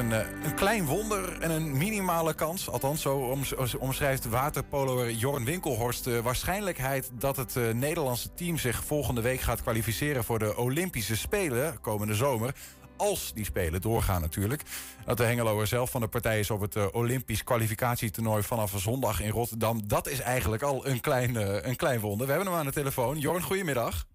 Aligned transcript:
een, 0.00 0.12
eh, 0.12 0.44
een 0.44 0.54
klein 0.54 0.86
wonder 0.86 1.40
en 1.40 1.50
een 1.50 1.76
minimale 1.76 2.34
kans. 2.34 2.68
Althans, 2.68 3.02
zo 3.02 3.36
omschrijft 3.78 4.28
waterpoloer 4.28 5.10
Jorn 5.10 5.44
Winkelhorst 5.44 6.04
de 6.04 6.22
waarschijnlijkheid 6.22 7.10
dat 7.12 7.36
het 7.36 7.56
uh, 7.56 7.72
Nederlandse 7.72 8.34
team 8.34 8.58
zich 8.58 8.84
volgende 8.84 9.20
week 9.20 9.40
gaat 9.40 9.62
kwalificeren 9.62 10.24
voor 10.24 10.38
de 10.38 10.56
Olympische 10.56 11.16
Spelen 11.16 11.80
komende 11.80 12.14
zomer. 12.14 12.54
Als 12.96 13.32
die 13.34 13.44
Spelen 13.44 13.80
doorgaan 13.80 14.20
natuurlijk. 14.20 14.62
Dat 15.04 15.16
de 15.16 15.24
Hengeloer 15.24 15.66
zelf 15.66 15.90
van 15.90 16.00
de 16.00 16.08
partij 16.08 16.38
is 16.38 16.50
op 16.50 16.60
het 16.60 16.92
Olympisch 16.92 17.44
kwalificatietoernooi 17.44 18.42
vanaf 18.42 18.72
zondag 18.76 19.20
in 19.20 19.30
Rotterdam. 19.30 19.88
Dat 19.88 20.08
is 20.08 20.20
eigenlijk 20.20 20.62
al 20.62 20.86
een 20.86 21.00
klein, 21.00 21.34
een 21.68 21.76
klein 21.76 22.00
wonder. 22.00 22.26
We 22.26 22.32
hebben 22.32 22.50
hem 22.50 22.60
aan 22.60 22.66
de 22.66 22.72
telefoon. 22.72 23.18
Jorn, 23.18 23.42
goedemiddag. 23.42 24.06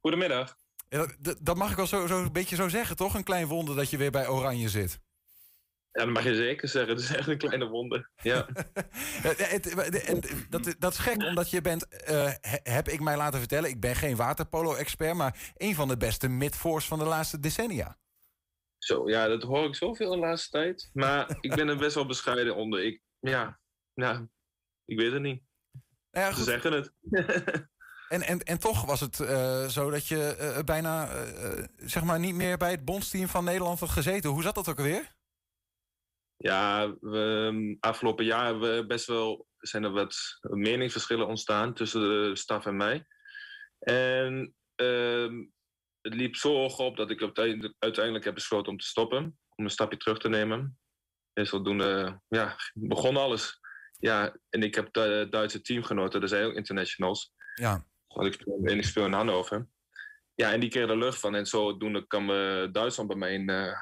Goedemiddag. 0.00 0.56
Dat, 0.88 1.36
dat 1.40 1.56
mag 1.56 1.70
ik 1.70 1.76
wel 1.76 1.86
zo, 1.86 2.06
zo 2.06 2.22
een 2.22 2.32
beetje 2.32 2.56
zo 2.56 2.68
zeggen, 2.68 2.96
toch? 2.96 3.14
Een 3.14 3.24
klein 3.24 3.46
wonder 3.46 3.76
dat 3.76 3.90
je 3.90 3.96
weer 3.96 4.10
bij 4.10 4.28
Oranje 4.28 4.68
zit. 4.68 5.00
Ja, 5.92 6.04
dat 6.04 6.12
mag 6.12 6.24
je 6.24 6.34
zeker 6.34 6.68
zeggen. 6.68 6.94
Het 6.94 7.02
is 7.02 7.14
echt 7.14 7.28
een 7.28 7.38
kleine 7.38 7.68
wonder. 7.68 8.10
Ja. 8.22 8.46
dat, 10.50 10.74
dat 10.78 10.92
is 10.92 10.98
gek, 10.98 11.22
omdat 11.22 11.50
je 11.50 11.60
bent, 11.60 11.86
uh, 12.10 12.32
heb 12.62 12.88
ik 12.88 13.00
mij 13.00 13.16
laten 13.16 13.38
vertellen, 13.38 13.70
ik 13.70 13.80
ben 13.80 13.96
geen 13.96 14.16
waterpolo-expert, 14.16 15.14
maar 15.14 15.52
een 15.56 15.74
van 15.74 15.88
de 15.88 15.96
beste 15.96 16.28
midforce 16.28 16.88
van 16.88 16.98
de 16.98 17.04
laatste 17.04 17.40
decennia. 17.40 17.98
Zo, 18.78 19.08
ja, 19.08 19.26
dat 19.26 19.42
hoor 19.42 19.64
ik 19.64 19.74
zoveel 19.74 20.10
de 20.10 20.16
laatste 20.16 20.50
tijd. 20.50 20.90
Maar 20.92 21.36
ik 21.40 21.54
ben 21.54 21.68
er 21.68 21.76
best 21.76 21.94
wel 21.94 22.06
bescheiden 22.06 22.56
onder. 22.56 22.84
Ik, 22.84 23.02
ja, 23.18 23.60
nou, 23.94 24.28
ik 24.84 24.98
weet 24.98 25.12
het 25.12 25.22
niet. 25.22 25.42
Ja, 26.10 26.32
Ze 26.32 26.42
zeggen 26.42 26.72
het. 26.72 26.92
En, 28.08 28.22
en, 28.22 28.38
en 28.38 28.58
toch 28.58 28.84
was 28.84 29.00
het 29.00 29.18
uh, 29.18 29.68
zo 29.68 29.90
dat 29.90 30.06
je 30.06 30.36
uh, 30.40 30.64
bijna 30.64 31.14
uh, 31.14 31.64
zeg 31.76 32.02
maar 32.02 32.18
niet 32.18 32.34
meer 32.34 32.56
bij 32.56 32.70
het 32.70 32.84
bondsteam 32.84 33.28
van 33.28 33.44
Nederland 33.44 33.80
had 33.80 33.88
gezeten. 33.88 34.30
Hoe 34.30 34.42
zat 34.42 34.54
dat 34.54 34.68
ook 34.68 34.78
alweer? 34.78 35.14
Ja, 36.36 36.94
we, 37.00 37.18
um, 37.18 37.76
afgelopen 37.80 38.24
jaar 38.24 38.44
hebben 38.44 38.76
we 38.76 38.86
best 38.86 39.06
wel, 39.06 39.46
zijn 39.58 39.84
er 39.84 39.90
wat 39.90 40.16
meningsverschillen 40.40 41.26
ontstaan 41.26 41.74
tussen 41.74 42.00
de 42.00 42.36
staf 42.36 42.66
en 42.66 42.76
mij. 42.76 43.06
En 43.78 44.54
uh, 44.76 45.46
het 46.00 46.14
liep 46.14 46.36
zo 46.36 46.52
hoog 46.52 46.78
op 46.78 46.96
dat 46.96 47.10
ik 47.10 47.20
uiteindelijk 47.78 48.24
heb 48.24 48.34
besloten 48.34 48.72
om 48.72 48.78
te 48.78 48.86
stoppen. 48.86 49.38
Om 49.54 49.64
een 49.64 49.70
stapje 49.70 49.98
terug 49.98 50.18
te 50.18 50.28
nemen. 50.28 50.78
En 51.32 51.46
zodoende 51.46 52.20
ja, 52.28 52.56
begon 52.74 53.16
alles. 53.16 53.60
Ja, 53.98 54.36
en 54.48 54.62
ik 54.62 54.74
heb 54.74 54.92
de 54.92 55.26
Duitse 55.30 55.60
teamgenoten, 55.60 56.20
dat 56.20 56.28
zijn 56.28 56.44
ook 56.44 56.54
internationals. 56.54 57.34
Ja. 57.54 57.84
Want 58.16 58.34
ik 58.34 58.40
speel, 58.40 58.60
en 58.64 58.78
ik 58.78 58.84
speel 58.84 59.04
in 59.04 59.12
Hannover. 59.12 59.68
Ja, 60.34 60.52
en 60.52 60.60
die 60.60 60.70
kreeg 60.70 60.88
er 60.88 60.98
lucht 60.98 61.20
van. 61.20 61.34
En 61.34 61.46
zodoende 61.46 62.06
kwam 62.06 62.30
uh, 62.30 62.72
Duitsland 62.72 63.08
bij 63.08 63.18
mij 63.18 63.32
in, 63.32 63.50
uh, 63.50 63.72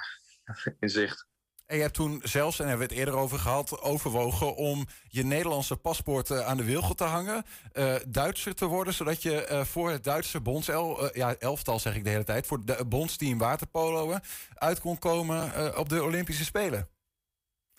in 0.80 0.88
zicht. 0.88 1.26
En 1.66 1.76
je 1.76 1.82
hebt 1.82 1.94
toen 1.94 2.20
zelfs, 2.24 2.58
en 2.58 2.68
hebben 2.68 2.86
we 2.88 2.94
het 2.94 3.02
eerder 3.02 3.20
over 3.20 3.38
gehad, 3.38 3.80
overwogen 3.80 4.54
om 4.54 4.86
je 5.08 5.24
Nederlandse 5.24 5.76
paspoort 5.76 6.30
uh, 6.30 6.46
aan 6.46 6.56
de 6.56 6.64
wilgel 6.64 6.94
te 6.94 7.04
hangen. 7.04 7.44
Uh, 7.72 7.94
Duitser 8.08 8.54
te 8.54 8.66
worden, 8.66 8.94
zodat 8.94 9.22
je 9.22 9.48
uh, 9.50 9.64
voor 9.64 9.90
het 9.90 10.04
Duitse 10.04 10.40
bondsel, 10.40 11.16
ja, 11.16 11.34
elftal 11.34 11.78
zeg 11.78 11.96
ik 11.96 12.04
de 12.04 12.10
hele 12.10 12.24
tijd, 12.24 12.46
voor 12.46 12.60
het 12.64 12.88
bondsteam 12.88 13.38
waterpolo 13.38 14.18
uit 14.54 14.80
kon 14.80 14.98
komen 14.98 15.78
op 15.78 15.88
de 15.88 16.02
Olympische 16.02 16.44
Spelen. 16.44 16.88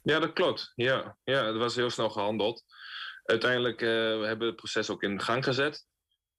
Ja, 0.02 0.20
dat 0.20 0.34
klopt. 0.34 0.72
Ja, 0.76 1.18
ja 1.24 1.44
dat 1.44 1.58
was 1.58 1.76
heel 1.76 1.90
snel 1.90 2.10
gehandeld. 2.10 2.64
Uiteindelijk 3.24 3.80
we 3.80 4.24
hebben 4.26 4.48
het 4.48 4.56
proces 4.56 4.90
ook 4.90 5.04
in 5.04 5.22
gang 5.22 5.44
gezet. 5.44 5.86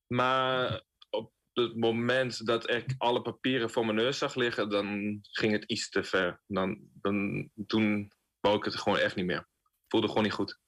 Maar 0.07 0.83
op 1.11 1.33
het 1.53 1.77
moment 1.77 2.47
dat 2.47 2.71
ik 2.71 2.95
alle 2.99 3.23
papieren 3.23 3.71
voor 3.71 3.85
mijn 3.85 3.97
neus 3.97 4.19
zag 4.19 4.35
liggen, 4.35 4.69
dan 4.69 5.19
ging 5.23 5.53
het 5.53 5.65
iets 5.65 5.89
te 5.89 6.05
ver. 6.05 6.41
Dan, 6.47 6.79
dan, 6.93 7.49
toen 7.67 8.13
wou 8.41 8.57
ik 8.57 8.65
het 8.65 8.77
gewoon 8.77 8.99
echt 8.99 9.17
niet 9.17 9.27
meer. 9.27 9.49
Voelde 9.89 10.09
gewoon 10.09 10.23
niet 10.23 10.33
goed. 10.33 10.59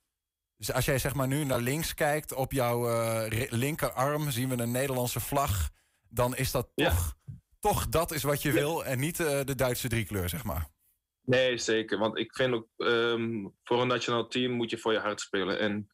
Dus 0.57 0.73
als 0.73 0.85
jij 0.85 0.99
zeg 0.99 1.15
maar 1.15 1.29
nu 1.29 1.45
naar 1.45 1.61
links 1.61 1.95
kijkt, 1.95 2.33
op 2.35 2.53
jouw 2.53 2.91
uh, 2.91 3.47
linkerarm 3.49 4.31
zien 4.31 4.49
we 4.49 4.63
een 4.63 4.71
Nederlandse 4.71 5.21
vlag. 5.21 5.71
Dan 6.09 6.37
is 6.37 6.51
dat 6.51 6.71
toch, 6.75 7.17
toch 7.61 7.89
dat 7.89 8.11
is 8.11 8.23
wat 8.23 8.43
je 8.43 8.53
wil 8.53 8.85
en 8.85 8.99
niet 8.99 9.19
uh, 9.19 9.41
de 9.45 9.55
Duitse 9.55 9.89
driekleur, 9.89 10.29
zeg 10.29 10.45
maar. 10.45 10.69
Nee, 11.23 11.59
zeker. 11.59 11.99
Want 11.99 12.19
ik 12.19 12.35
vind 12.35 12.55
ook, 12.55 12.69
um, 12.77 13.55
voor 13.63 13.81
een 13.81 13.89
nationaal 13.89 14.29
team 14.29 14.53
moet 14.53 14.71
je 14.71 14.79
voor 14.79 14.93
je 14.93 14.99
hart 14.99 15.21
spelen. 15.21 15.59
En 15.59 15.89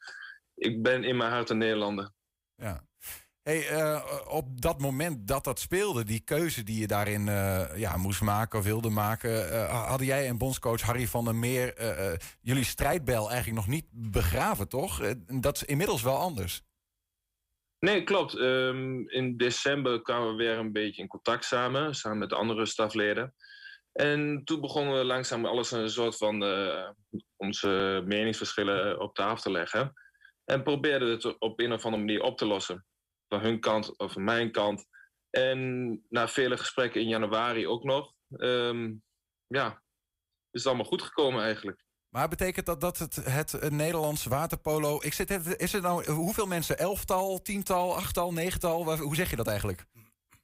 ik 0.54 0.82
ben 0.82 1.04
in 1.04 1.16
mijn 1.16 1.32
hart 1.32 1.50
een 1.50 1.58
Nederlander. 1.58 2.12
Ja. 2.54 2.86
Hey, 3.44 3.70
uh, 3.70 4.04
op 4.28 4.60
dat 4.60 4.80
moment 4.80 5.28
dat 5.28 5.44
dat 5.44 5.60
speelde, 5.60 6.04
die 6.04 6.20
keuze 6.20 6.62
die 6.62 6.80
je 6.80 6.86
daarin 6.86 7.26
uh, 7.26 7.76
ja, 7.76 7.96
moest 7.96 8.20
maken 8.20 8.58
of 8.58 8.64
wilde 8.64 8.88
maken, 8.88 9.30
uh, 9.30 9.86
hadden 9.88 10.06
jij 10.06 10.26
en 10.26 10.38
bondscoach 10.38 10.80
Harry 10.80 11.06
van 11.06 11.24
der 11.24 11.34
Meer 11.34 11.74
jullie 12.40 12.64
strijdbel 12.64 13.30
eigenlijk 13.30 13.66
nog 13.66 13.68
niet 13.68 13.86
begraven, 13.90 14.68
toch? 14.68 15.14
dat 15.26 15.56
is 15.56 15.64
inmiddels 15.64 16.02
wel 16.02 16.16
anders. 16.16 16.62
Nee, 17.78 18.04
klopt. 18.04 18.34
Um, 18.34 19.08
in 19.10 19.36
december 19.36 20.02
kwamen 20.02 20.28
we 20.28 20.34
weer 20.34 20.58
een 20.58 20.72
beetje 20.72 21.02
in 21.02 21.08
contact 21.08 21.44
samen, 21.44 21.94
samen 21.94 22.18
met 22.18 22.28
de 22.28 22.36
andere 22.36 22.66
stafleden. 22.66 23.34
En 23.92 24.44
toen 24.44 24.60
begonnen 24.60 24.98
we 24.98 25.04
langzaam 25.04 25.44
alles 25.44 25.70
een 25.70 25.90
soort 25.90 26.16
van 26.16 26.44
onze 27.36 28.02
meningsverschillen 28.06 29.00
op 29.00 29.14
tafel 29.14 29.42
te 29.42 29.50
leggen. 29.50 29.92
En 30.44 30.62
probeerden 30.62 31.10
het 31.10 31.38
op 31.38 31.60
een 31.60 31.72
of 31.72 31.84
andere 31.84 32.02
manier 32.02 32.22
op 32.22 32.38
te 32.38 32.46
lossen 32.46 32.84
van 33.34 33.48
hun 33.48 33.60
kant 33.60 33.98
of 33.98 34.12
van 34.12 34.24
mijn 34.24 34.52
kant. 34.52 34.86
En 35.30 36.00
na 36.08 36.28
vele 36.28 36.56
gesprekken 36.56 37.00
in 37.00 37.08
januari 37.08 37.66
ook 37.66 37.84
nog. 37.84 38.12
Um, 38.36 39.02
ja, 39.46 39.82
is 40.50 40.60
het 40.60 40.66
allemaal 40.66 40.84
goed 40.84 41.02
gekomen 41.02 41.42
eigenlijk. 41.42 41.84
Maar 42.08 42.28
betekent 42.28 42.66
dat 42.66 42.80
dat 42.80 42.98
het, 42.98 43.14
het 43.14 43.70
Nederlands 43.70 44.24
waterpolo. 44.24 44.98
Ik 45.02 45.12
zit, 45.12 45.60
is 45.60 45.72
het 45.72 45.82
nou 45.82 46.10
hoeveel 46.10 46.46
mensen? 46.46 46.78
Elftal, 46.78 47.42
tiental, 47.42 47.96
achttal, 47.96 48.32
negental? 48.32 48.98
Hoe 48.98 49.14
zeg 49.14 49.30
je 49.30 49.36
dat 49.36 49.46
eigenlijk? 49.46 49.86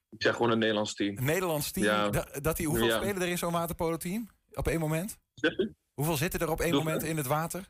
Ik 0.09 0.21
zeg 0.21 0.35
gewoon 0.35 0.51
een 0.51 0.59
Nederlands 0.59 0.95
team. 0.95 1.17
Een 1.17 1.23
Nederlands 1.23 1.71
team? 1.71 1.85
Ja. 1.85 2.09
Dat, 2.41 2.57
die, 2.57 2.67
hoeveel 2.67 2.91
spelen 2.91 3.21
er 3.21 3.27
in 3.27 3.37
zo'n 3.37 3.51
waterpolo-team? 3.51 4.29
Op 4.53 4.67
één 4.67 4.79
moment? 4.79 5.17
Hoeveel 5.93 6.17
zitten 6.17 6.39
er 6.39 6.49
op 6.49 6.61
één 6.61 6.75
moment 6.75 7.03
in 7.03 7.17
het 7.17 7.27
water? 7.27 7.69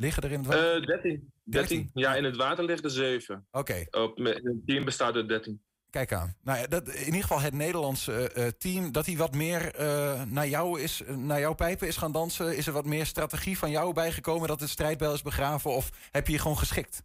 Liggen 0.00 0.22
er 0.22 0.32
in 0.32 0.38
het 0.38 0.46
water? 0.46 0.80
Uh, 0.80 0.86
13. 0.86 1.32
13. 1.44 1.90
Ja, 1.94 2.14
in 2.14 2.24
het 2.24 2.36
water 2.36 2.64
ligt 2.64 2.84
er 2.84 2.90
7. 2.90 3.46
Oké. 3.50 3.86
Okay. 3.90 4.32
Het 4.32 4.66
team 4.66 4.84
bestaat 4.84 5.14
uit 5.14 5.28
13. 5.28 5.62
Kijk 5.90 6.12
aan. 6.12 6.34
Nou 6.42 6.58
ja, 6.58 6.66
dat, 6.66 6.88
in 6.88 7.04
ieder 7.04 7.20
geval 7.20 7.40
het 7.40 7.54
Nederlandse 7.54 8.30
uh, 8.36 8.46
team, 8.46 8.92
dat 8.92 9.06
hij 9.06 9.16
wat 9.16 9.34
meer 9.34 9.80
uh, 9.80 10.22
naar 10.22 10.48
jou 10.48 10.80
is, 10.80 11.02
naar 11.06 11.40
jouw 11.40 11.54
pijpen 11.54 11.88
is 11.88 11.96
gaan 11.96 12.12
dansen. 12.12 12.56
Is 12.56 12.66
er 12.66 12.72
wat 12.72 12.84
meer 12.84 13.06
strategie 13.06 13.58
van 13.58 13.70
jou 13.70 13.92
bijgekomen 13.92 14.48
dat 14.48 14.60
het 14.60 14.68
strijdbel 14.68 15.14
is 15.14 15.22
begraven? 15.22 15.70
Of 15.70 15.90
heb 16.10 16.26
je 16.26 16.32
je 16.32 16.38
gewoon 16.38 16.58
geschikt? 16.58 17.02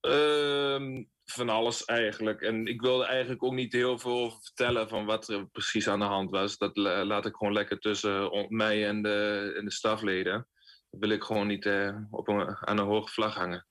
Uh, 0.00 1.04
van 1.24 1.48
alles 1.48 1.84
eigenlijk. 1.84 2.40
En 2.40 2.66
ik 2.66 2.80
wilde 2.80 3.04
eigenlijk 3.04 3.42
ook 3.42 3.54
niet 3.54 3.72
heel 3.72 3.98
veel 3.98 4.30
vertellen 4.30 4.88
van 4.88 5.04
wat 5.04 5.28
er 5.28 5.46
precies 5.46 5.88
aan 5.88 5.98
de 5.98 6.04
hand 6.04 6.30
was. 6.30 6.58
Dat 6.58 6.76
laat 6.76 7.26
ik 7.26 7.36
gewoon 7.36 7.52
lekker 7.52 7.78
tussen 7.78 8.46
mij 8.48 8.86
en 8.86 9.02
de, 9.02 9.52
en 9.58 9.64
de 9.64 9.72
stafleden 9.72 10.46
wil 10.90 11.08
ik 11.08 11.22
gewoon 11.22 11.46
niet 11.46 11.64
uh, 11.64 11.96
op 12.10 12.28
een, 12.28 12.56
aan 12.56 12.78
een 12.78 12.86
hoge 12.86 13.12
vlag 13.12 13.34
hangen. 13.34 13.66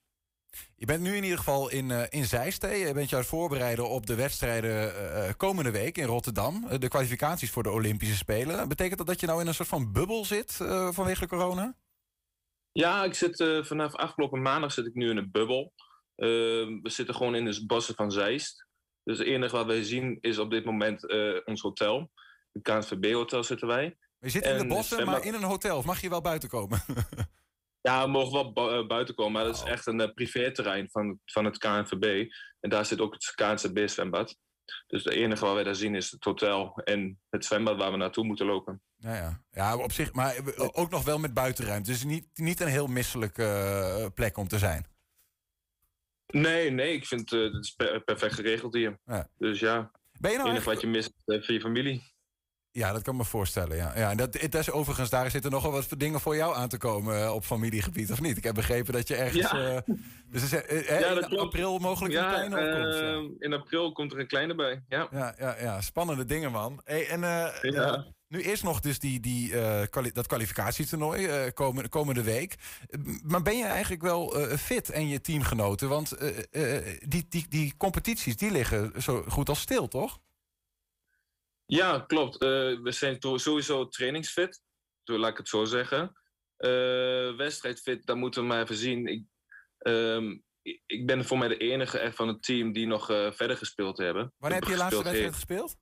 Je 0.76 0.86
bent 0.86 1.00
nu 1.00 1.16
in 1.16 1.22
ieder 1.22 1.38
geval 1.38 1.70
in, 1.70 1.90
uh, 1.90 2.02
in 2.08 2.24
Zeist. 2.24 2.62
Je 2.62 2.90
bent 2.94 3.08
je 3.08 3.14
aan 3.14 3.20
het 3.20 3.30
voorbereiden 3.30 3.88
op 3.88 4.06
de 4.06 4.14
wedstrijden 4.14 4.94
uh, 4.94 5.30
komende 5.36 5.70
week 5.70 5.98
in 5.98 6.06
Rotterdam. 6.06 6.78
de 6.78 6.88
kwalificaties 6.88 7.50
voor 7.50 7.62
de 7.62 7.70
Olympische 7.70 8.16
Spelen. 8.16 8.68
Betekent 8.68 8.98
dat 8.98 9.06
dat 9.06 9.20
je 9.20 9.26
nou 9.26 9.40
in 9.40 9.46
een 9.46 9.54
soort 9.54 9.68
van 9.68 9.92
bubbel 9.92 10.24
zit 10.24 10.52
vanwege 10.90 11.20
de 11.20 11.26
corona? 11.26 11.74
Ja, 12.72 13.04
ik 13.04 13.14
zit 13.14 13.36
vanaf 13.66 13.94
afgelopen 13.94 14.42
maandag 14.42 14.72
zit 14.72 14.86
ik 14.86 14.94
nu 14.94 15.10
in 15.10 15.16
een 15.16 15.30
bubbel. 15.30 15.72
we 16.14 16.80
zitten 16.82 17.14
gewoon 17.14 17.34
in 17.34 17.44
de 17.44 17.66
bossen 17.66 17.94
van 17.94 18.12
Zeist. 18.12 18.66
Dus 19.04 19.18
het 19.18 19.26
enige 19.26 19.56
wat 19.56 19.66
wij 19.66 19.82
zien 19.82 20.18
is 20.20 20.38
op 20.38 20.50
dit 20.50 20.64
moment 20.64 21.12
ons 21.44 21.60
hotel. 21.60 22.10
Het 22.52 22.62
KNVB-hotel 22.62 23.44
zitten 23.44 23.68
wij. 23.68 23.96
Je 24.20 24.28
zit 24.28 24.44
in 24.44 24.58
de 24.58 24.66
bossen, 24.66 25.06
maar 25.06 25.24
in 25.24 25.34
een 25.34 25.42
hotel. 25.42 25.76
Of 25.76 25.84
mag 25.84 26.00
je 26.00 26.08
wel 26.08 26.20
buiten 26.20 26.48
komen? 26.48 26.82
ja, 27.88 28.04
we 28.04 28.10
mogen 28.10 28.52
wel 28.54 28.72
eh, 28.72 28.86
buiten 28.86 29.14
komen. 29.14 29.32
Maar 29.32 29.44
dat 29.44 29.54
is 29.54 29.62
oh. 29.62 29.68
echt 29.68 29.86
een 29.86 30.00
uh, 30.00 30.14
privéterrein 30.14 30.88
van, 30.90 31.18
van 31.24 31.44
het 31.44 31.58
KNVB. 31.58 32.32
En 32.60 32.70
daar 32.70 32.86
zit 32.86 33.00
ook 33.00 33.12
het 33.12 33.32
KNVB-zwembad. 33.34 34.36
Dus 34.86 35.04
het 35.04 35.12
enige 35.12 35.44
wat 35.44 35.54
wij 35.54 35.64
daar 35.64 35.74
zien 35.74 35.94
is 35.94 36.10
het 36.10 36.24
hotel 36.24 36.80
en 36.84 37.20
het 37.30 37.44
zwembad 37.44 37.76
waar 37.76 37.90
we 37.90 37.96
naartoe 37.96 38.24
moeten 38.24 38.46
lopen. 38.46 38.82
Ja, 38.96 39.14
ja. 39.14 39.42
ja 39.50 39.76
op 39.76 39.92
zich, 39.92 40.12
maar 40.12 40.36
ook 40.72 40.90
nog 40.90 41.04
wel 41.04 41.18
met 41.18 41.34
buitenruimte. 41.34 41.90
Dus 41.90 42.04
niet, 42.04 42.26
niet 42.34 42.60
een 42.60 42.68
heel 42.68 42.86
misselijke 42.86 44.10
plek 44.14 44.36
om 44.36 44.48
te 44.48 44.58
zijn. 44.58 44.86
Nee, 46.26 46.70
nee, 46.70 46.92
ik 46.92 47.06
vind 47.06 47.32
uh, 47.32 47.52
het 47.52 47.64
is 47.64 47.74
perfect 48.04 48.34
geregeld 48.34 48.74
hier. 48.74 48.98
Ja. 49.04 49.28
Dus 49.38 49.60
ja, 49.60 49.90
ben 50.20 50.30
je 50.30 50.36
nou 50.36 50.48
het 50.48 50.56
enige 50.56 50.70
wat 50.70 50.80
je 50.80 50.86
mist 50.86 51.12
is 51.24 51.46
voor 51.46 51.54
je 51.54 51.60
familie. 51.60 52.12
Ja, 52.72 52.92
dat 52.92 53.02
kan 53.02 53.16
me 53.16 53.24
voorstellen. 53.24 53.76
Ja. 53.76 53.92
Ja, 53.96 54.10
en 54.10 54.16
dat, 54.16 54.40
het 54.40 54.54
is 54.54 54.70
overigens, 54.70 55.10
daar 55.10 55.30
zitten 55.30 55.50
nogal 55.50 55.72
wat 55.72 55.88
dingen 55.96 56.20
voor 56.20 56.36
jou 56.36 56.56
aan 56.56 56.68
te 56.68 56.76
komen 56.76 57.22
uh, 57.22 57.34
op 57.34 57.44
familiegebied, 57.44 58.12
of 58.12 58.20
niet? 58.20 58.36
Ik 58.36 58.44
heb 58.44 58.54
begrepen 58.54 58.92
dat 58.92 59.08
je 59.08 59.14
ergens. 59.14 59.50
Ja. 59.50 59.74
Uh, 59.74 59.96
dus 60.30 60.52
uh, 60.52 60.88
ja, 61.00 61.28
in 61.28 61.38
april 61.38 61.78
mogelijk 61.78 62.14
een 62.14 62.28
kleine 62.28 62.60
opkomst. 62.60 62.98
Ja. 62.98 63.46
In 63.46 63.52
april 63.52 63.92
komt 63.92 64.12
er 64.12 64.18
een 64.18 64.26
kleine 64.26 64.54
bij. 64.54 64.82
Ja, 64.88 65.08
ja, 65.10 65.34
ja, 65.38 65.56
ja. 65.60 65.80
spannende 65.80 66.24
dingen, 66.24 66.52
man. 66.52 66.80
Hey, 66.84 67.08
en, 67.08 67.20
Nu 68.28 68.42
is 68.42 68.62
nog 68.62 68.80
dus 68.80 68.98
die, 68.98 69.20
die, 69.20 69.52
dat 70.12 70.26
kwalificatietoernooi 70.26 71.52
komende, 71.52 71.88
komende 71.88 72.22
week. 72.22 72.54
Maar 73.22 73.42
ben 73.42 73.56
je 73.56 73.64
eigenlijk 73.64 74.02
wel 74.02 74.34
fit 74.58 74.90
en 74.90 75.08
je 75.08 75.20
teamgenoten? 75.20 75.88
Want 75.88 76.16
die, 77.00 77.26
die, 77.28 77.46
die 77.48 77.74
competities 77.76 78.36
die 78.36 78.50
liggen 78.50 78.92
zo 79.02 79.24
goed 79.28 79.48
als 79.48 79.60
stil, 79.60 79.88
toch? 79.88 80.18
Ja, 81.70 81.98
klopt. 81.98 82.38
we 82.38 82.92
zijn 82.92 83.16
sowieso 83.20 83.88
trainingsfit. 83.88 84.62
Laat 85.04 85.30
ik 85.30 85.36
het 85.36 85.48
zo 85.48 85.64
zeggen. 85.64 86.12
wedstrijdfit, 87.36 88.06
daar 88.06 88.16
moeten 88.16 88.42
we 88.42 88.48
maar 88.48 88.62
even 88.62 88.76
zien. 88.76 89.06
Ik, 89.06 89.24
ehm, 89.78 90.36
ik 90.86 91.06
ben 91.06 91.24
voor 91.24 91.38
mij 91.38 91.48
de 91.48 91.56
enige 91.56 91.98
echt 91.98 92.16
van 92.16 92.28
het 92.28 92.42
team 92.42 92.72
die 92.72 92.86
nog 92.86 93.10
uh, 93.10 93.32
verder 93.32 93.56
gespeeld 93.56 93.98
hebben. 93.98 94.32
Wanneer 94.36 94.58
heb 94.58 94.68
je 94.68 94.74
je 94.74 94.80
laatste 94.80 95.02
wedstrijd 95.02 95.34
gespeeld? 95.34 95.76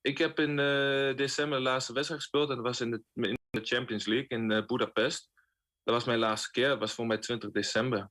Ik 0.00 0.18
heb 0.18 0.38
in 0.38 0.50
uh, 0.50 1.16
december 1.16 1.58
de 1.58 1.64
laatste 1.64 1.92
wedstrijd 1.92 2.20
gespeeld. 2.20 2.48
En 2.48 2.56
dat 2.56 2.64
was 2.64 2.80
in 2.80 2.90
de, 2.90 3.02
in 3.14 3.38
de 3.50 3.64
Champions 3.64 4.06
League 4.06 4.28
in 4.28 4.50
uh, 4.50 4.66
Budapest. 4.66 5.30
Dat 5.82 5.94
was 5.94 6.04
mijn 6.04 6.18
laatste 6.18 6.50
keer. 6.50 6.68
Dat 6.68 6.78
was 6.78 6.92
voor 6.92 7.06
mij 7.06 7.18
20 7.18 7.50
december. 7.50 8.10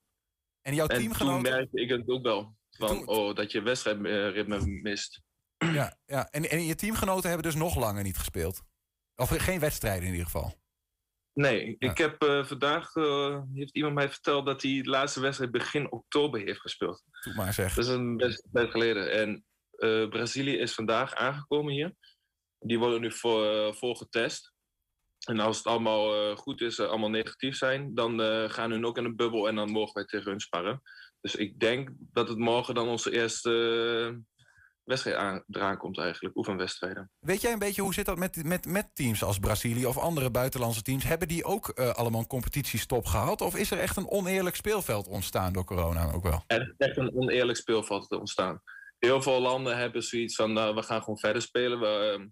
En 0.62 0.76
jouw 0.76 0.88
teamgenoten? 0.88 1.44
toen 1.44 1.52
merkte 1.52 1.82
ik 1.82 1.90
het 1.90 2.10
ook 2.10 2.24
wel. 2.24 2.56
Van, 2.70 3.08
oh, 3.08 3.36
dat 3.36 3.52
je 3.52 3.62
wedstrijdritme 3.62 4.66
mist. 4.66 5.22
Ja, 5.58 5.98
ja. 6.06 6.30
En, 6.30 6.50
en 6.50 6.66
je 6.66 6.76
teamgenoten 6.76 7.30
hebben 7.30 7.52
dus 7.52 7.62
nog 7.62 7.76
langer 7.76 8.04
niet 8.04 8.18
gespeeld? 8.18 8.62
Of 9.16 9.30
geen 9.30 9.60
wedstrijden 9.60 10.04
in 10.04 10.12
ieder 10.12 10.26
geval? 10.26 10.54
Nee, 11.34 11.76
ik 11.80 11.98
heb 11.98 12.24
uh, 12.24 12.46
vandaag, 12.46 12.96
uh, 12.96 13.42
heeft 13.54 13.76
iemand 13.76 13.96
mij 13.96 14.10
verteld 14.10 14.46
dat 14.46 14.62
hij 14.62 14.82
de 14.82 14.90
laatste 14.90 15.20
wedstrijd 15.20 15.52
begin 15.52 15.92
oktober 15.92 16.40
heeft 16.40 16.60
gespeeld. 16.60 17.04
Doe 17.24 17.34
maar 17.34 17.54
zeg. 17.54 17.74
Dat 17.74 17.86
is 17.86 17.92
een 17.92 18.18
best 18.18 18.48
tijd 18.52 18.72
geleden. 18.72 19.12
En 19.12 19.46
uh, 19.78 20.08
Brazilië 20.08 20.58
is 20.58 20.74
vandaag 20.74 21.14
aangekomen 21.14 21.74
hier. 21.74 21.96
Die 22.60 22.80
worden 22.80 23.02
nu 23.02 23.12
voor, 23.12 23.76
voor 23.76 23.96
getest. 23.96 24.54
En 25.28 25.40
als 25.40 25.58
het 25.58 25.66
allemaal 25.66 26.36
goed 26.36 26.62
is, 26.62 26.80
allemaal 26.80 27.10
negatief 27.10 27.56
zijn, 27.56 27.96
dan 27.96 28.20
gaan 28.50 28.72
hun 28.72 28.86
ook 28.86 28.98
in 28.98 29.06
een 29.06 29.16
bubbel 29.16 29.48
en 29.48 29.56
dan 29.56 29.72
mogen 29.72 29.94
wij 29.94 30.06
tegen 30.06 30.30
hun 30.30 30.40
sparren. 30.40 30.82
Dus 31.22 31.36
ik 31.36 31.60
denk 31.60 31.90
dat 31.98 32.28
het 32.28 32.38
morgen 32.38 32.76
dan 32.76 32.88
onze 32.88 33.12
eerste 33.12 34.22
wedstrijd 34.88 35.18
aan, 35.18 35.44
eraan 35.50 35.78
komt 35.78 36.00
eigenlijk, 36.00 36.36
oefenwedstrijden. 36.36 37.12
Weet 37.20 37.42
jij 37.42 37.52
een 37.52 37.60
beetje 37.60 37.82
hoe 37.82 37.94
zit 37.94 38.06
dat 38.06 38.18
met, 38.18 38.44
met, 38.44 38.66
met 38.66 38.90
teams 38.94 39.24
als 39.24 39.40
Brazilië 39.40 39.86
of 39.86 39.98
andere 39.98 40.32
buitenlandse 40.32 40.82
teams? 40.82 41.04
Hebben 41.04 41.28
die 41.28 41.44
ook 41.44 41.72
uh, 41.76 41.90
allemaal 41.90 42.20
een 42.20 42.28
competitiestop 42.28 43.06
gehad? 43.06 43.42
Of 43.42 43.56
is 43.56 43.72
er 43.72 43.80
echt 43.80 43.98
een 43.98 44.10
oneerlijk 44.10 44.56
speelveld 44.56 45.08
ontstaan 45.08 45.54
door 45.54 45.66
corona 45.66 46.12
ook 46.12 46.24
wel? 46.24 46.44
Er 46.48 46.62
is 46.62 46.74
echt 46.78 46.98
een 46.98 47.16
oneerlijk 47.16 47.58
speelveld 47.58 48.12
ontstaan. 48.12 48.62
Heel 48.98 49.22
veel 49.22 49.42
landen 49.42 49.78
hebben 49.78 50.04
zoiets 50.04 50.36
van, 50.36 50.54
nou, 50.54 50.76
we 50.76 50.84
gaan 50.84 51.00
gewoon 51.00 51.20
verder 51.20 51.42
spelen. 51.42 51.80
We, 51.80 52.18
uh, 52.20 52.26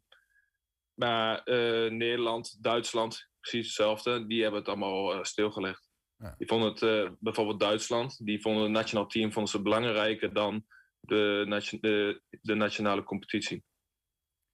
maar 0.94 1.42
uh, 1.46 1.92
Nederland, 1.92 2.58
Duitsland, 2.64 3.30
precies 3.40 3.66
hetzelfde. 3.66 4.28
Die 4.28 4.42
hebben 4.42 4.60
het 4.60 4.70
allemaal 4.70 5.16
uh, 5.16 5.24
stilgelegd. 5.24 5.90
Ja. 6.18 6.36
Die 6.38 6.48
vonden 6.48 6.70
het, 6.70 7.16
bijvoorbeeld 7.20 7.60
Duitsland, 7.60 8.26
die 8.26 8.42
vonden 8.42 8.64
het 8.64 8.72
nationaal 8.72 9.08
team 9.08 9.34
vonden 9.34 9.52
ze 9.52 9.62
belangrijker 9.62 10.34
dan 10.34 10.66
de, 11.08 11.78
de, 11.82 12.22
de 12.42 12.56
nationale 12.56 13.04
competitie. 13.04 13.64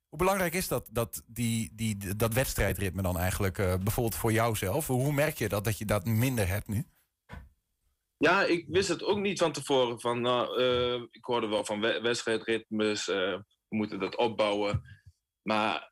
Hoe 0.09 0.19
belangrijk 0.19 0.53
is 0.53 0.67
dat, 0.67 0.89
dat, 0.91 1.23
die, 1.27 1.71
die, 1.75 2.15
dat 2.15 2.33
wedstrijdritme 2.33 3.01
dan 3.01 3.17
eigenlijk, 3.17 3.57
uh, 3.57 3.75
bijvoorbeeld 3.75 4.15
voor 4.15 4.31
jouzelf? 4.31 4.87
Hoe 4.87 5.13
merk 5.13 5.37
je 5.37 5.49
dat, 5.49 5.63
dat 5.63 5.77
je 5.77 5.85
dat 5.85 6.05
minder 6.05 6.47
hebt 6.47 6.67
nu? 6.67 6.85
Ja, 8.17 8.43
ik 8.43 8.65
wist 8.67 8.89
het 8.89 9.03
ook 9.03 9.19
niet 9.19 9.39
van 9.39 9.51
tevoren. 9.51 9.99
Van, 9.99 10.21
nou, 10.21 10.61
uh, 10.61 11.07
ik 11.11 11.23
hoorde 11.23 11.47
wel 11.47 11.65
van 11.65 11.79
wedstrijdritmes, 11.79 13.07
uh, 13.07 13.15
we 13.67 13.75
moeten 13.75 13.99
dat 13.99 14.17
opbouwen. 14.17 14.81
Maar 15.41 15.91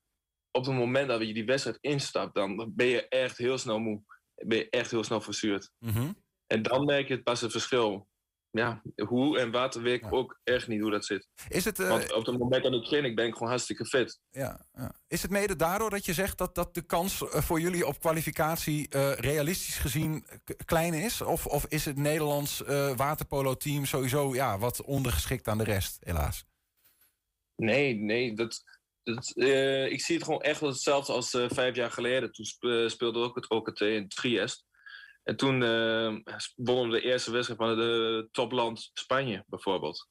op 0.52 0.66
het 0.66 0.76
moment 0.76 1.08
dat 1.08 1.28
je 1.28 1.34
die 1.34 1.46
wedstrijd 1.46 1.78
instapt, 1.82 2.36
dan 2.36 2.72
ben 2.76 2.88
je 2.88 3.08
echt 3.08 3.38
heel 3.38 3.58
snel 3.58 3.80
moe. 3.80 4.04
Ben 4.36 4.58
je 4.58 4.70
echt 4.70 4.92
heel 4.92 5.04
snel 5.04 5.22
verzuurd. 5.22 5.72
Mm 5.80 6.16
En 6.48 6.62
dan 6.62 6.86
merk 6.86 7.08
je 7.08 7.14
het 7.14 7.24
pas 7.24 7.42
het 7.42 7.52
verschil 7.52 8.08
ja, 8.51 8.81
hoe 8.96 9.40
en 9.40 9.51
wat 9.51 9.75
weet 9.75 10.04
ik 10.04 10.13
ook 10.13 10.40
echt 10.44 10.68
niet 10.68 10.81
hoe 10.81 10.92
dat 10.92 11.06
zit. 11.06 11.28
Is 11.48 11.66
het, 11.66 11.80
uh, 11.80 11.90
Want 11.90 12.13
op 12.13 12.25
het 12.25 12.38
moment 12.38 12.63
dat 12.63 12.74
ik 12.74 12.84
train, 12.84 13.06
ik 13.06 13.16
ben 13.16 13.25
ik 13.25 13.34
gewoon 13.34 13.50
hartstikke 13.50 13.86
fit. 13.86 14.19
Ja, 14.30 14.66
ja, 14.74 14.96
Is 15.07 15.22
het 15.22 15.31
mede 15.31 15.56
daardoor 15.56 15.90
dat 15.90 16.06
je 16.06 16.13
zegt 16.13 16.38
dat, 16.38 16.56
dat 16.56 16.74
de 16.74 16.81
kans 16.81 17.30
eh, 17.30 17.42
voor 17.42 17.60
jullie 17.60 17.88
op 17.88 18.00
kwalificatie 18.00 18.88
uh, 18.96 19.13
realistisch 19.13 19.78
gezien 19.78 20.25
klein 20.66 20.94
is? 20.94 21.22
Of, 21.22 21.46
of 21.46 21.66
is 21.66 21.86
het 21.86 21.98
Nederlands 21.98 22.62
uh, 22.62 22.96
waterpolo-team 22.96 23.86
sowieso 23.86 24.34
ja, 24.34 24.57
wat 24.57 24.81
ondergeschikt 24.81 25.48
aan 25.48 25.57
de 25.57 25.63
rest, 25.63 25.98
helaas? 26.00 26.45
Nee, 27.56 27.95
nee, 27.95 28.34
dat, 28.34 28.63
dat, 29.04 29.34
ik 29.92 30.02
zie 30.02 30.16
het 30.16 30.24
gewoon 30.24 30.42
echt 30.42 30.62
hetzelfde 30.62 31.13
als 31.13 31.38
vijf 31.48 31.75
jaar 31.75 31.92
geleden. 31.92 32.31
Toen 32.31 32.45
speelde 32.90 33.19
ook 33.19 33.36
het 33.36 33.50
OKT 33.50 33.81
in 33.81 34.07
Triest. 34.07 34.68
En 35.30 35.36
toen 35.36 35.62
uh, 35.62 36.16
wonnen 36.56 36.90
we 36.90 37.00
de 37.00 37.02
eerste 37.02 37.31
wedstrijd 37.31 37.60
van 37.60 37.76
de 37.76 38.28
topland 38.31 38.90
Spanje, 38.94 39.44
bijvoorbeeld. 39.48 40.08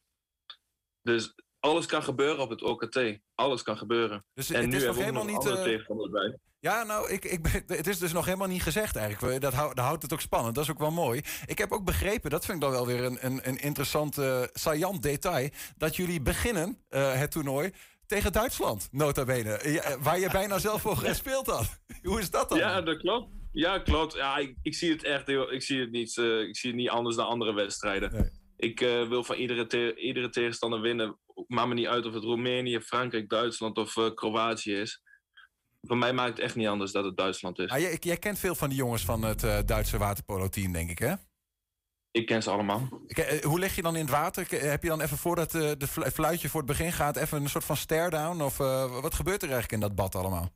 Dus 1.02 1.34
alles 1.60 1.86
kan 1.86 2.02
gebeuren 2.02 2.42
op 2.42 2.50
het 2.50 2.62
OKT. 2.62 3.18
Alles 3.34 3.62
kan 3.62 3.76
gebeuren. 3.76 4.24
Dus 4.34 4.50
en 4.50 4.60
het 4.60 4.70
nu 4.70 4.76
is 4.76 4.84
nog 4.84 4.96
helemaal 4.96 5.24
niet. 5.24 5.46
Uh... 5.46 6.34
Ja, 6.60 6.82
nou, 6.82 7.10
ik, 7.10 7.24
ik, 7.24 7.62
het 7.66 7.86
is 7.86 7.98
dus 7.98 8.12
nog 8.12 8.24
helemaal 8.24 8.48
niet 8.48 8.62
gezegd 8.62 8.96
eigenlijk. 8.96 9.40
Dat, 9.40 9.52
houdt, 9.52 9.76
dat 9.76 9.84
houdt 9.84 10.02
het 10.02 10.12
ook 10.12 10.20
spannend. 10.20 10.54
Dat 10.54 10.64
is 10.64 10.70
ook 10.70 10.78
wel 10.78 10.90
mooi. 10.90 11.22
Ik 11.46 11.58
heb 11.58 11.72
ook 11.72 11.84
begrepen, 11.84 12.30
dat 12.30 12.44
vind 12.44 12.56
ik 12.56 12.62
dan 12.62 12.72
wel 12.72 12.86
weer 12.86 13.04
een, 13.04 13.18
een, 13.20 13.48
een 13.48 13.58
interessant, 13.58 14.18
uh, 14.18 14.42
saillant 14.52 15.02
detail. 15.02 15.48
Dat 15.76 15.96
jullie 15.96 16.20
beginnen 16.20 16.84
uh, 16.90 17.12
het 17.12 17.30
toernooi 17.30 17.72
tegen 18.06 18.32
Duitsland, 18.32 18.88
nota 18.90 19.24
bene. 19.24 19.80
Waar 20.00 20.18
je 20.18 20.30
bijna 20.30 20.58
zelf 20.58 20.80
voor 20.80 20.96
gespeeld 21.06 21.46
had. 21.46 21.80
Hoe 22.02 22.20
is 22.20 22.30
dat 22.30 22.48
dan? 22.48 22.58
Ja, 22.58 22.80
dat 22.80 22.98
klopt. 22.98 23.37
Ja, 23.52 23.78
klopt. 23.78 24.14
Ja, 24.14 24.36
ik, 24.36 24.56
ik 24.62 24.74
zie 24.74 24.90
het 24.90 25.04
echt 25.04 25.26
heel, 25.26 25.52
ik 25.52 25.62
zie 25.62 25.80
het 25.80 25.90
niet, 25.90 26.16
uh, 26.16 26.40
ik 26.40 26.56
zie 26.56 26.70
het 26.70 26.78
niet 26.78 26.88
anders 26.88 27.16
dan 27.16 27.26
andere 27.26 27.54
wedstrijden. 27.54 28.12
Nee. 28.12 28.30
Ik 28.56 28.80
uh, 28.80 29.08
wil 29.08 29.24
van 29.24 29.36
iedere, 29.36 29.66
te 29.66 29.94
iedere 29.96 30.28
tegenstander 30.28 30.80
winnen. 30.80 31.18
Maakt 31.46 31.68
me 31.68 31.74
niet 31.74 31.86
uit 31.86 32.06
of 32.06 32.14
het 32.14 32.22
Roemenië, 32.22 32.80
Frankrijk, 32.80 33.28
Duitsland 33.28 33.78
of 33.78 33.96
uh, 33.96 34.14
Kroatië 34.14 34.74
is. 34.74 35.02
Voor 35.80 35.96
mij 35.96 36.12
maakt 36.12 36.30
het 36.30 36.38
echt 36.38 36.54
niet 36.54 36.66
anders 36.66 36.92
dat 36.92 37.04
het 37.04 37.16
Duitsland 37.16 37.58
is. 37.58 37.70
Ah, 37.70 37.78
jij, 37.78 37.96
jij, 38.00 38.16
kent 38.16 38.38
veel 38.38 38.54
van 38.54 38.68
die 38.68 38.78
jongens 38.78 39.04
van 39.04 39.22
het 39.22 39.68
Duitse 39.68 39.98
waterpolo-team, 39.98 40.72
denk 40.72 40.90
ik, 40.90 40.98
hè? 40.98 41.14
Ik 42.10 42.26
ken 42.26 42.42
ze 42.42 42.50
allemaal. 42.50 42.88
Hoe 43.42 43.58
leg 43.58 43.76
je 43.76 43.82
dan 43.82 43.96
in 43.96 44.00
het 44.00 44.10
water? 44.10 44.46
Heb 44.50 44.82
je 44.82 44.88
dan 44.88 45.00
even 45.00 45.16
voordat 45.16 45.50
de 45.50 45.86
fluitje 46.12 46.48
voor 46.48 46.60
het 46.60 46.68
begin 46.68 46.92
gaat... 46.92 47.16
even 47.16 47.42
een 47.42 47.48
soort 47.48 47.64
van 47.64 47.76
stare-down? 47.76 48.40
Of 48.40 48.56
wat 49.02 49.14
gebeurt 49.14 49.42
er 49.42 49.50
eigenlijk 49.50 49.72
in 49.72 49.88
dat 49.88 49.94
bad 49.94 50.14
allemaal? 50.14 50.52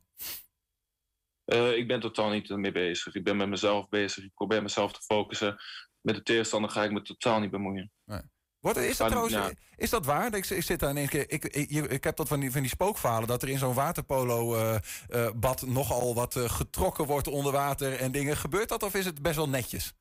Uh, 1.45 1.77
ik 1.77 1.87
ben 1.87 1.99
totaal 1.99 2.29
niet 2.29 2.49
mee 2.49 2.71
bezig. 2.71 3.15
Ik 3.15 3.23
ben 3.23 3.37
met 3.37 3.49
mezelf 3.49 3.89
bezig. 3.89 4.23
Ik 4.23 4.33
probeer 4.33 4.61
mezelf 4.61 4.93
te 4.93 5.01
focussen. 5.01 5.57
Met 6.01 6.15
de 6.15 6.23
tegenstander 6.23 6.69
ga 6.69 6.83
ik 6.83 6.91
me 6.91 7.01
totaal 7.01 7.39
niet 7.39 7.51
bemoeien. 7.51 7.91
Nee. 8.05 8.21
Wat, 8.59 8.77
is, 8.77 8.97
dat 8.97 9.07
trouwens, 9.07 9.35
is 9.75 9.89
dat 9.89 10.05
waar? 10.05 10.35
Ik, 10.35 10.49
ik 10.49 10.63
zit 10.63 10.79
daar 10.79 10.89
in 10.89 10.97
één 10.97 11.09
keer. 11.09 11.31
Ik, 11.31 11.45
ik, 11.45 11.69
ik, 11.69 12.03
heb 12.03 12.15
dat 12.15 12.27
van 12.27 12.39
die, 12.39 12.51
van 12.51 12.61
die 12.61 12.69
spookverhalen 12.69 13.27
dat 13.27 13.41
er 13.41 13.49
in 13.49 13.57
zo'n 13.57 13.73
waterpolo-bad 13.73 15.61
uh, 15.63 15.69
uh, 15.69 15.75
nogal 15.75 16.15
wat 16.15 16.35
getrokken 16.35 17.05
wordt 17.05 17.27
onder 17.27 17.51
water 17.51 17.99
en 17.99 18.11
dingen. 18.11 18.37
Gebeurt 18.37 18.69
dat 18.69 18.83
of 18.83 18.95
is 18.95 19.05
het 19.05 19.21
best 19.21 19.35
wel 19.35 19.49
netjes? 19.49 19.93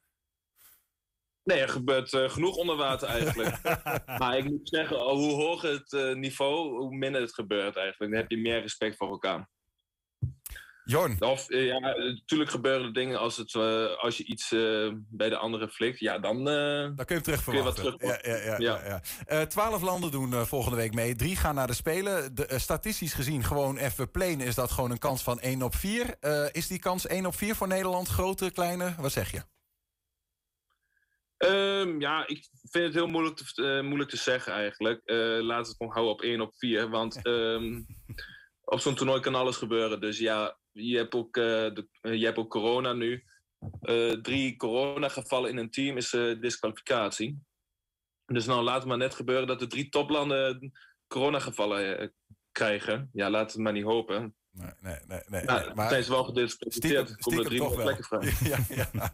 Nee, 1.43 1.61
er 1.61 1.69
gebeurt 1.69 2.09
genoeg 2.09 2.57
onder 2.57 2.77
water 2.77 3.09
eigenlijk. 3.09 3.63
maar 4.21 4.37
ik 4.37 4.45
moet 4.45 4.69
zeggen, 4.69 4.97
hoe 4.97 5.33
hoger 5.33 5.71
het 5.71 6.17
niveau, 6.17 6.79
hoe 6.79 6.97
minder 6.97 7.21
het 7.21 7.35
gebeurt 7.35 7.77
eigenlijk. 7.77 8.13
Dan 8.13 8.21
heb 8.21 8.31
je 8.31 8.39
meer 8.39 8.61
respect 8.61 8.97
voor 8.97 9.09
elkaar. 9.09 9.49
Jorn. 10.85 11.23
Of, 11.23 11.51
eh, 11.51 11.67
ja, 11.67 11.79
natuurlijk 11.79 12.51
gebeuren 12.51 12.87
er 12.87 12.93
dingen 12.93 13.19
als, 13.19 13.37
het, 13.37 13.55
uh, 13.55 13.97
als 13.97 14.17
je 14.17 14.25
iets 14.25 14.53
uh, 14.53 14.93
bij 15.09 15.29
de 15.29 15.37
andere 15.37 15.69
flikt. 15.69 15.99
Ja, 15.99 16.19
dan, 16.19 16.45
dan 16.45 16.95
kun 16.95 17.05
je 17.07 17.15
hem 17.15 17.23
terug 17.23 17.43
verwachten. 17.43 17.95
ja, 17.99 18.19
ja, 18.23 18.37
ja, 18.37 18.57
ja. 18.59 19.03
ja. 19.29 19.47
Twaalf 19.47 19.83
landen 19.83 20.11
doen 20.11 20.47
volgende 20.47 20.77
week 20.77 20.95
mee. 20.95 21.15
Drie 21.15 21.37
gaan 21.37 21.55
naar 21.55 21.67
de 21.67 21.75
Spelen. 21.75 22.35
De, 22.35 22.59
statistisch 22.59 23.15
gezien, 23.15 23.45
gewoon 23.45 23.77
even 23.77 24.11
plain, 24.11 24.41
is 24.41 24.55
dat 24.55 24.71
gewoon 24.71 24.91
een 24.91 24.99
kans 24.99 25.23
van 25.23 25.41
1 25.41 25.63
op 25.63 25.75
4. 25.75 26.17
is 26.53 26.67
die 26.67 26.79
kans 26.79 27.07
1 27.07 27.27
op 27.27 27.35
4 27.35 27.55
voor 27.55 27.69
Nederland? 27.69 28.09
Grote, 28.09 28.51
kleine? 28.51 28.95
Wat 28.99 29.13
zeg 29.13 29.31
je? 29.31 29.43
Um, 31.39 32.01
ja, 32.01 32.27
ik 32.27 32.49
vind 32.71 32.85
het 32.85 32.95
heel 32.95 33.07
moeilijk 33.07 33.37
te, 33.37 33.81
moeilijk 33.85 34.11
te 34.11 34.17
zeggen 34.17 34.53
eigenlijk. 34.53 35.01
laat 35.43 35.67
het 35.67 35.77
gewoon 35.77 35.93
houden 35.93 36.15
op 36.15 36.23
1 36.23 36.41
op 36.41 36.55
4. 36.57 36.91
Want 36.91 37.27
um, 37.27 37.87
op 38.65 38.81
zo'n 38.81 38.95
toernooi 38.95 39.21
kan 39.21 39.35
alles 39.35 39.57
gebeuren. 39.57 40.01
Dus 40.01 40.19
ja, 40.19 40.57
je 40.73 40.97
hebt 40.97 41.15
ook, 41.15 41.37
uh, 41.37 41.45
de, 41.45 41.89
je 42.01 42.25
hebt 42.25 42.39
ook 42.39 42.51
corona 42.51 42.93
nu. 42.93 43.25
Uh, 43.83 44.13
drie 44.13 44.57
coronagevallen 44.57 45.51
in 45.51 45.57
een 45.57 45.71
team 45.71 45.97
is 45.97 46.11
disqualificatie. 46.41 47.39
Dus 48.27 48.47
nou 48.47 48.63
laat 48.63 48.79
het 48.79 48.87
maar 48.87 48.97
net 48.97 49.15
gebeuren 49.15 49.47
dat 49.47 49.59
de 49.59 49.67
drie 49.67 49.89
toplanden 49.89 50.73
coronagevallen 51.07 52.15
krijgen. 52.53 53.11
Ja, 53.13 53.31
laat 53.31 53.53
het 53.53 53.61
maar 53.61 53.73
niet 53.73 53.85
hopen. 53.85 54.37
Nee, 54.55 54.71
nee, 54.81 54.97
nee. 55.09 55.21
nee, 55.29 55.45
nou. 55.45 55.75
Maar 55.75 55.89
tijdens 55.89 56.09
wel 56.09 56.25
gedeeld 56.25 56.57
stiekem, 56.59 57.07
komt 57.21 57.39
er 57.39 57.45
drie 57.45 57.59
toch 57.59 57.77
wel. 57.77 57.97
Ja, 58.45 58.59
ja. 58.69 59.11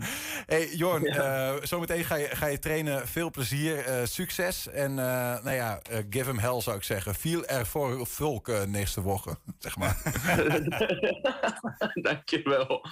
Hey, 0.47 0.69
Jorn, 0.75 1.03
ja. 1.13 1.55
uh, 1.55 1.63
zometeen 1.63 2.05
ga 2.05 2.15
je, 2.15 2.37
ga 2.37 2.47
je 2.47 2.59
trainen. 2.59 3.09
Veel 3.09 3.31
plezier, 3.31 3.89
uh, 3.89 4.05
succes. 4.05 4.69
En 4.69 4.91
uh, 4.91 4.97
nou 5.43 5.51
ja, 5.51 5.81
give 6.11 6.31
him 6.31 6.39
hell 6.39 6.61
zou 6.61 6.77
ik 6.77 6.83
zeggen. 6.83 7.15
Viel 7.15 7.47
er 7.47 7.67
voor 7.67 8.07
volk 8.07 8.49
uh, 8.49 8.63
nächste 8.63 9.01
woche, 9.01 9.37
zeg 9.59 9.77
maar. 9.77 10.03
Dankjewel. 11.95 12.87